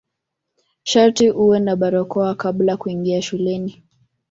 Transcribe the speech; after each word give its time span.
Sharti 0.83 1.25
uwe 1.43 1.57
na 1.65 1.73
barakoa 1.81 2.35
kabla 2.35 2.77
kuingia 2.77 3.21
shuleni. 3.21 3.83